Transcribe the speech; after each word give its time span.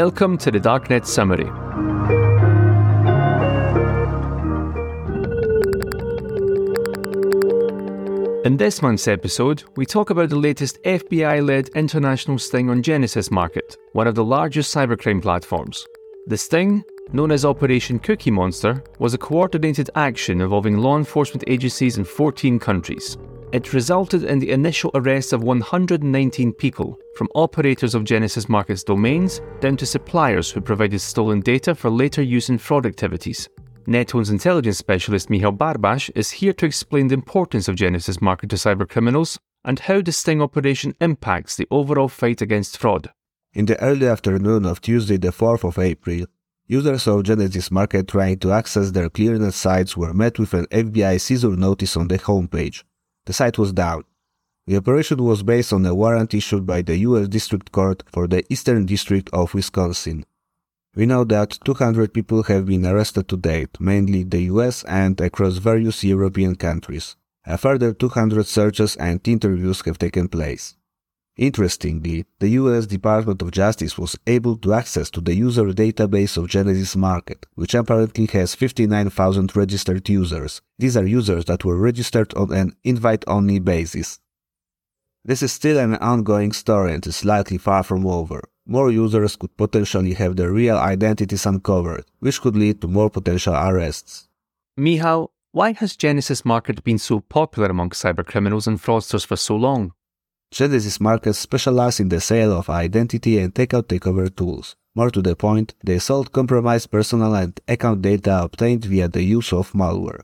Welcome 0.00 0.38
to 0.38 0.50
the 0.50 0.58
Darknet 0.58 1.06
Summary. 1.06 1.46
In 8.44 8.56
this 8.56 8.82
month's 8.82 9.06
episode, 9.06 9.62
we 9.76 9.86
talk 9.86 10.10
about 10.10 10.30
the 10.30 10.36
latest 10.36 10.82
FBI 10.82 11.46
led 11.46 11.68
international 11.76 12.40
sting 12.40 12.70
on 12.70 12.82
Genesis 12.82 13.30
Market, 13.30 13.76
one 13.92 14.08
of 14.08 14.16
the 14.16 14.24
largest 14.24 14.74
cybercrime 14.74 15.22
platforms. 15.22 15.86
The 16.26 16.38
sting, 16.38 16.82
known 17.12 17.30
as 17.30 17.44
Operation 17.44 18.00
Cookie 18.00 18.32
Monster, 18.32 18.82
was 18.98 19.14
a 19.14 19.18
coordinated 19.18 19.90
action 19.94 20.40
involving 20.40 20.78
law 20.78 20.98
enforcement 20.98 21.44
agencies 21.46 21.98
in 21.98 22.04
14 22.04 22.58
countries. 22.58 23.16
It 23.54 23.72
resulted 23.72 24.24
in 24.24 24.40
the 24.40 24.50
initial 24.50 24.90
arrest 24.96 25.32
of 25.32 25.44
119 25.44 26.54
people, 26.54 26.98
from 27.16 27.28
operators 27.36 27.94
of 27.94 28.02
Genesis 28.02 28.48
Markets 28.48 28.82
domains 28.82 29.40
down 29.60 29.76
to 29.76 29.86
suppliers 29.86 30.50
who 30.50 30.60
provided 30.60 30.98
stolen 30.98 31.38
data 31.38 31.72
for 31.72 31.88
later 31.88 32.20
use 32.20 32.48
in 32.48 32.58
fraud 32.58 32.84
activities. 32.84 33.48
Nethone's 33.86 34.30
intelligence 34.30 34.78
specialist 34.78 35.30
Michał 35.30 35.52
Barbaś 35.56 36.10
is 36.16 36.32
here 36.32 36.52
to 36.52 36.66
explain 36.66 37.06
the 37.06 37.14
importance 37.14 37.68
of 37.68 37.76
Genesis 37.76 38.20
Market 38.20 38.50
to 38.50 38.56
cybercriminals 38.56 39.38
and 39.64 39.78
how 39.78 40.02
the 40.02 40.10
sting 40.10 40.42
operation 40.42 40.92
impacts 41.00 41.54
the 41.54 41.68
overall 41.70 42.08
fight 42.08 42.42
against 42.42 42.78
fraud. 42.78 43.12
In 43.52 43.66
the 43.66 43.80
early 43.80 44.08
afternoon 44.08 44.66
of 44.66 44.80
Tuesday, 44.80 45.16
the 45.16 45.28
4th 45.28 45.62
of 45.62 45.78
April, 45.78 46.26
users 46.66 47.06
of 47.06 47.22
Genesis 47.22 47.70
Market 47.70 48.08
trying 48.08 48.40
to 48.40 48.50
access 48.50 48.90
their 48.90 49.08
clearnet 49.08 49.52
sites 49.52 49.96
were 49.96 50.12
met 50.12 50.40
with 50.40 50.54
an 50.54 50.66
FBI 50.72 51.20
seizure 51.20 51.56
notice 51.56 51.96
on 51.96 52.08
the 52.08 52.18
homepage. 52.18 52.82
The 53.26 53.32
site 53.32 53.58
was 53.58 53.72
down. 53.72 54.04
The 54.66 54.76
operation 54.76 55.22
was 55.22 55.42
based 55.42 55.72
on 55.72 55.84
a 55.84 55.94
warrant 55.94 56.34
issued 56.34 56.66
by 56.66 56.82
the 56.82 56.96
U.S. 56.98 57.28
District 57.28 57.70
Court 57.72 58.02
for 58.10 58.26
the 58.26 58.44
Eastern 58.50 58.86
District 58.86 59.28
of 59.32 59.54
Wisconsin. 59.54 60.24
We 60.94 61.06
know 61.06 61.24
that 61.24 61.58
200 61.64 62.14
people 62.14 62.44
have 62.44 62.66
been 62.66 62.86
arrested 62.86 63.28
to 63.28 63.36
date, 63.36 63.80
mainly 63.80 64.22
the 64.22 64.42
US 64.42 64.84
and 64.84 65.20
across 65.20 65.56
various 65.56 66.04
European 66.04 66.54
countries. 66.54 67.16
A 67.46 67.58
further 67.58 67.92
200 67.92 68.46
searches 68.46 68.96
and 68.96 69.26
interviews 69.26 69.82
have 69.82 69.98
taken 69.98 70.28
place. 70.28 70.76
Interestingly, 71.36 72.26
the 72.38 72.50
US 72.50 72.86
Department 72.86 73.42
of 73.42 73.50
Justice 73.50 73.98
was 73.98 74.16
able 74.26 74.56
to 74.58 74.72
access 74.72 75.10
to 75.10 75.20
the 75.20 75.34
user 75.34 75.64
database 75.72 76.36
of 76.36 76.48
Genesis 76.48 76.94
Market, 76.94 77.44
which 77.56 77.74
apparently 77.74 78.26
has 78.26 78.54
59,000 78.54 79.56
registered 79.56 80.08
users. 80.08 80.62
These 80.78 80.96
are 80.96 81.06
users 81.06 81.46
that 81.46 81.64
were 81.64 81.76
registered 81.76 82.32
on 82.34 82.52
an 82.52 82.76
invite-only 82.84 83.58
basis. 83.58 84.20
This 85.24 85.42
is 85.42 85.52
still 85.52 85.78
an 85.78 85.96
ongoing 85.96 86.52
story 86.52 86.94
and 86.94 87.04
is 87.04 87.24
likely 87.24 87.58
far 87.58 87.82
from 87.82 88.06
over. 88.06 88.44
More 88.66 88.92
users 88.92 89.34
could 89.34 89.56
potentially 89.56 90.14
have 90.14 90.36
their 90.36 90.52
real 90.52 90.76
identities 90.76 91.46
uncovered, 91.46 92.04
which 92.20 92.40
could 92.40 92.54
lead 92.54 92.80
to 92.80 92.88
more 92.88 93.10
potential 93.10 93.54
arrests. 93.54 94.28
Michał, 94.78 95.30
why 95.50 95.72
has 95.72 95.96
Genesis 95.96 96.44
Market 96.44 96.84
been 96.84 96.98
so 96.98 97.20
popular 97.20 97.68
among 97.68 97.90
cybercriminals 97.90 98.66
and 98.68 98.80
fraudsters 98.80 99.26
for 99.26 99.36
so 99.36 99.56
long? 99.56 99.92
Genesis 100.54 101.00
Markets 101.00 101.40
specialize 101.40 101.98
in 101.98 102.10
the 102.10 102.20
sale 102.20 102.52
of 102.52 102.70
identity 102.70 103.40
and 103.40 103.52
takeout 103.52 103.88
takeover 103.88 104.32
tools. 104.34 104.76
More 104.94 105.10
to 105.10 105.20
the 105.20 105.34
point, 105.34 105.74
they 105.82 105.98
sold 105.98 106.30
compromised 106.30 106.92
personal 106.92 107.34
and 107.34 107.60
account 107.66 108.02
data 108.02 108.44
obtained 108.44 108.84
via 108.84 109.08
the 109.08 109.24
use 109.24 109.52
of 109.52 109.72
malware. 109.72 110.20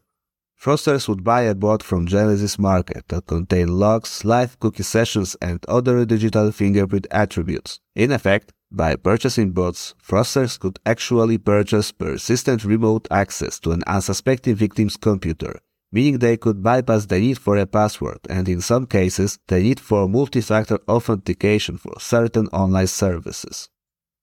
Fraudsters 0.56 1.08
would 1.08 1.24
buy 1.24 1.42
a 1.42 1.54
bot 1.56 1.82
from 1.82 2.06
Genesis 2.06 2.60
Market 2.60 3.08
that 3.08 3.26
contained 3.26 3.70
logs, 3.70 4.24
live 4.24 4.56
cookie 4.60 4.84
sessions, 4.84 5.36
and 5.42 5.66
other 5.66 6.04
digital 6.04 6.52
fingerprint 6.52 7.08
attributes. 7.10 7.80
In 7.96 8.12
effect, 8.12 8.52
by 8.70 8.94
purchasing 8.94 9.50
bots, 9.50 9.96
fraudsters 10.00 10.60
could 10.60 10.78
actually 10.86 11.38
purchase 11.38 11.90
persistent 11.90 12.64
remote 12.64 13.08
access 13.10 13.58
to 13.58 13.72
an 13.72 13.82
unsuspecting 13.88 14.54
victim's 14.54 14.96
computer, 14.96 15.58
meaning 15.92 16.18
they 16.18 16.36
could 16.36 16.62
bypass 16.62 17.06
the 17.06 17.18
need 17.18 17.38
for 17.38 17.56
a 17.56 17.66
password 17.66 18.20
and 18.28 18.48
in 18.48 18.60
some 18.60 18.86
cases 18.86 19.38
the 19.48 19.60
need 19.60 19.80
for 19.80 20.08
multi-factor 20.08 20.78
authentication 20.88 21.76
for 21.76 21.98
certain 21.98 22.46
online 22.48 22.86
services. 22.86 23.68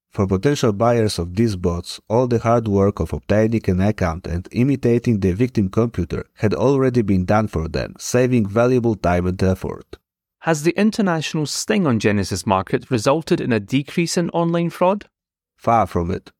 For 0.09 0.25
potential 0.25 0.73
buyers 0.73 1.19
of 1.19 1.35
these 1.35 1.55
bots, 1.55 1.99
all 2.09 2.27
the 2.27 2.39
hard 2.39 2.67
work 2.67 2.99
of 2.99 3.13
obtaining 3.13 3.61
an 3.67 3.81
account 3.81 4.25
and 4.25 4.47
imitating 4.51 5.19
the 5.19 5.33
victim 5.33 5.69
computer 5.69 6.25
had 6.35 6.53
already 6.53 7.01
been 7.01 7.25
done 7.25 7.47
for 7.47 7.67
them, 7.67 7.93
saving 7.99 8.47
valuable 8.47 8.95
time 8.95 9.27
and 9.27 9.41
effort. 9.43 9.97
Has 10.39 10.63
the 10.63 10.71
international 10.71 11.45
sting 11.45 11.85
on 11.85 11.99
Genesis 11.99 12.47
Market 12.47 12.89
resulted 12.89 13.41
in 13.41 13.51
a 13.51 13.59
decrease 13.59 14.17
in 14.17 14.29
online 14.31 14.69
fraud? 14.69 15.09
Far 15.57 15.85
from 15.85 16.09
it. 16.09 16.31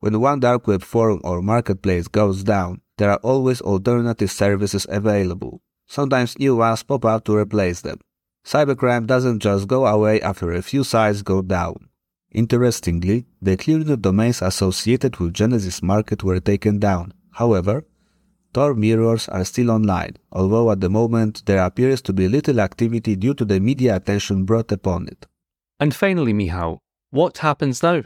When 0.00 0.20
one 0.20 0.40
dark 0.40 0.66
web 0.66 0.82
forum 0.82 1.20
or 1.24 1.40
marketplace 1.40 2.06
goes 2.06 2.44
down, 2.44 2.82
there 2.98 3.10
are 3.10 3.20
always 3.22 3.60
alternative 3.60 4.30
services 4.30 4.86
available. 4.88 5.60
Sometimes 5.86 6.38
new 6.38 6.56
ones 6.56 6.82
pop 6.82 7.04
up 7.04 7.24
to 7.24 7.36
replace 7.36 7.80
them. 7.80 8.00
Cybercrime 8.44 9.06
doesn't 9.06 9.40
just 9.40 9.68
go 9.68 9.86
away 9.86 10.20
after 10.20 10.52
a 10.52 10.62
few 10.62 10.84
sites 10.84 11.22
go 11.22 11.42
down. 11.42 11.88
Interestingly, 12.32 13.26
the 13.40 13.56
clearnet 13.56 14.02
domains 14.02 14.42
associated 14.42 15.16
with 15.16 15.34
Genesis 15.34 15.82
Market 15.82 16.22
were 16.22 16.40
taken 16.40 16.78
down. 16.78 17.12
However, 17.32 17.84
Tor 18.52 18.74
mirrors 18.74 19.28
are 19.28 19.44
still 19.44 19.70
online, 19.70 20.16
although 20.32 20.70
at 20.70 20.80
the 20.80 20.88
moment 20.88 21.44
there 21.46 21.64
appears 21.64 22.00
to 22.02 22.12
be 22.12 22.28
little 22.28 22.60
activity 22.60 23.14
due 23.14 23.34
to 23.34 23.44
the 23.44 23.60
media 23.60 23.96
attention 23.96 24.44
brought 24.44 24.72
upon 24.72 25.08
it. 25.08 25.26
And 25.78 25.94
finally, 25.94 26.32
Michał, 26.32 26.78
what 27.10 27.38
happens 27.38 27.82
now? 27.82 28.02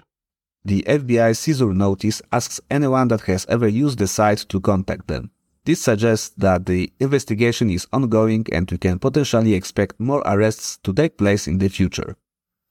The 0.64 0.82
FBI 0.86 1.36
seizure 1.36 1.72
notice 1.72 2.20
asks 2.30 2.60
anyone 2.70 3.08
that 3.08 3.22
has 3.22 3.46
ever 3.48 3.66
used 3.66 3.98
the 3.98 4.06
site 4.06 4.44
to 4.50 4.60
contact 4.60 5.08
them. 5.08 5.30
This 5.64 5.82
suggests 5.82 6.30
that 6.36 6.66
the 6.66 6.92
investigation 7.00 7.70
is 7.70 7.86
ongoing 7.92 8.46
and 8.52 8.70
we 8.70 8.76
can 8.78 8.98
potentially 8.98 9.54
expect 9.54 9.98
more 9.98 10.22
arrests 10.26 10.78
to 10.82 10.92
take 10.92 11.16
place 11.16 11.46
in 11.46 11.58
the 11.58 11.68
future. 11.68 12.16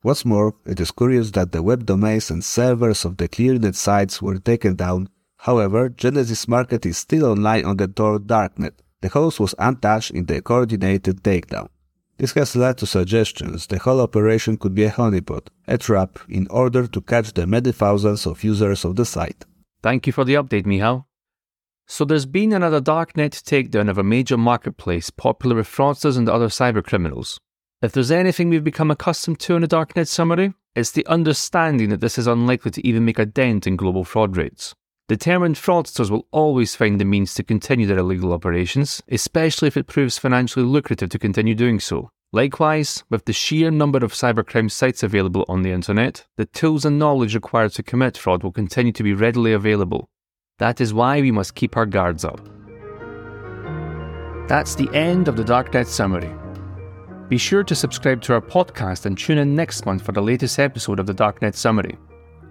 What's 0.02 0.24
more, 0.24 0.56
it 0.66 0.80
is 0.80 0.92
curious 0.92 1.32
that 1.32 1.52
the 1.52 1.62
web 1.62 1.86
domains 1.86 2.32
and 2.32 2.44
servers 2.44 3.06
of 3.06 3.18
the 3.18 3.28
ClearNet 3.28 3.76
sites 3.76 4.22
were 4.22 4.38
taken 4.38 4.76
down. 4.76 5.10
However, 5.38 5.90
Genesis 5.90 6.48
Market 6.48 6.86
is 6.86 6.98
still 6.98 7.26
online 7.26 7.66
on 7.66 7.78
the 7.78 7.88
Tor 7.88 8.20
darknet. 8.20 8.74
The 9.02 9.10
host 9.10 9.40
was 9.40 9.56
untouched 9.58 10.12
in 10.12 10.26
the 10.26 10.42
coordinated 10.42 11.24
takedown. 11.24 11.70
This 12.20 12.34
has 12.34 12.54
led 12.54 12.78
to 12.80 12.86
suggestions 12.86 13.66
the 13.68 13.80
whole 13.80 14.02
operation 14.02 14.58
could 14.58 14.76
be 14.76 14.84
a 14.84 14.92
honeypot, 14.92 15.48
a 15.70 15.78
trap, 15.78 16.20
in 16.28 16.48
order 16.50 16.86
to 16.86 17.02
catch 17.02 17.34
the 17.34 17.48
many 17.48 17.72
thousands 17.72 18.28
of 18.28 18.44
users 18.44 18.84
of 18.84 18.98
the 18.98 19.06
site. 19.06 19.46
Thank 19.82 20.06
you 20.06 20.12
for 20.12 20.26
the 20.26 20.34
update, 20.34 20.66
Michał. 20.66 21.06
So 21.88 22.04
there's 22.04 22.26
been 22.26 22.52
another 22.52 22.82
darknet 22.82 23.42
takedown 23.42 23.90
of 23.90 23.98
a 23.98 24.04
major 24.04 24.38
marketplace 24.38 25.10
popular 25.10 25.56
with 25.56 25.68
fraudsters 25.68 26.18
and 26.18 26.28
other 26.28 26.50
cybercriminals. 26.50 27.40
If 27.82 27.94
there's 27.94 28.12
anything 28.12 28.50
we've 28.50 28.66
become 28.66 28.92
accustomed 28.92 29.40
to 29.40 29.56
in 29.56 29.62
the 29.62 29.68
darknet 29.70 30.10
summary, 30.10 30.54
it's 30.76 30.92
the 30.92 31.08
understanding 31.08 31.88
that 31.90 32.02
this 32.02 32.18
is 32.18 32.28
unlikely 32.28 32.72
to 32.72 32.86
even 32.86 33.06
make 33.06 33.18
a 33.18 33.26
dent 33.26 33.66
in 33.66 33.78
global 33.78 34.04
fraud 34.04 34.36
rates. 34.36 34.76
Determined 35.10 35.56
fraudsters 35.56 36.12
will 36.12 36.28
always 36.30 36.76
find 36.76 37.02
the 37.02 37.04
means 37.04 37.34
to 37.34 37.44
continue 37.44 37.88
their 37.88 37.98
illegal 37.98 38.32
operations, 38.32 39.02
especially 39.10 39.68
if 39.68 39.76
it 39.76 39.88
proves 39.88 40.20
financially 40.20 40.64
lucrative 40.64 41.10
to 41.10 41.18
continue 41.18 41.56
doing 41.56 41.80
so. 41.80 42.12
Likewise, 42.32 43.04
with 43.10 43.26
the 43.26 43.34
sheer 43.34 43.72
number 43.72 43.98
of 44.06 44.14
cybercrime 44.14 44.70
sites 44.70 45.02
available 45.02 45.46
on 45.50 45.64
the 45.64 45.72
internet, 45.72 46.28
the 46.38 46.46
tools 46.46 46.86
and 46.86 47.00
knowledge 47.00 47.34
required 47.34 47.72
to 47.72 47.82
commit 47.82 48.20
fraud 48.20 48.44
will 48.44 48.52
continue 48.52 48.92
to 48.92 49.02
be 49.02 49.16
readily 49.16 49.52
available. 49.52 50.08
That 50.60 50.80
is 50.80 50.94
why 50.94 51.22
we 51.22 51.32
must 51.32 51.56
keep 51.56 51.76
our 51.76 51.88
guards 51.88 52.24
up. 52.24 52.48
That's 54.48 54.76
the 54.76 54.92
end 54.94 55.28
of 55.28 55.38
the 55.38 55.44
Darknet 55.44 55.88
summary. 55.88 56.32
Be 57.30 57.40
sure 57.40 57.64
to 57.64 57.74
subscribe 57.74 58.22
to 58.22 58.34
our 58.34 58.42
podcast 58.42 59.08
and 59.08 59.18
tune 59.18 59.40
in 59.40 59.56
next 59.56 59.88
month 59.88 60.06
for 60.06 60.12
the 60.12 60.22
latest 60.22 60.60
episode 60.60 61.00
of 61.00 61.08
the 61.08 61.16
Darknet 61.16 61.56
summary. 61.56 61.98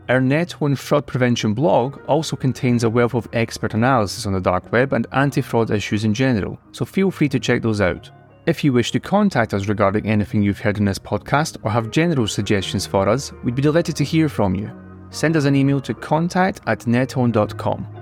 Our 0.09 0.21
Nethone 0.21 0.79
fraud 0.79 1.07
prevention 1.07 1.53
blog 1.53 2.01
also 2.07 2.35
contains 2.35 2.83
a 2.83 2.89
wealth 2.89 3.13
of 3.13 3.29
expert 3.35 3.75
analysis 3.75 4.25
on 4.25 4.33
the 4.33 4.41
dark 4.41 4.73
web 4.73 4.95
and 4.95 5.07
anti 5.13 5.43
fraud 5.43 5.71
issues 5.71 6.05
in 6.05 6.15
general, 6.15 6.59
so 6.73 6.87
feel 6.87 7.11
free 7.11 7.29
to 7.29 7.39
check 7.39 7.61
those 7.61 7.83
out. 7.83 8.11
If 8.47 8.65
you 8.65 8.73
wish 8.73 8.91
to 8.93 9.01
contact 9.01 9.53
us 9.53 9.69
regarding 9.69 10.07
anything 10.07 10.43
you've 10.43 10.61
heard 10.61 10.79
in 10.79 10.87
this 10.87 10.99
podcast 10.99 11.59
or 11.63 11.71
have 11.71 11.91
general 11.91 12.27
suggestions 12.27 12.87
for 12.87 13.07
us, 13.07 13.35
we'd 13.45 13.55
be 13.55 13.61
delighted 13.61 13.97
to 13.97 14.05
hear 14.05 14.31
from 14.31 14.55
you. 14.55 14.71
Send 15.11 15.37
us 15.37 15.45
an 15.45 15.55
email 15.55 15.81
to 15.83 15.93
contact 15.93 16.63
at 16.67 16.81
nethone.com. 16.81 17.98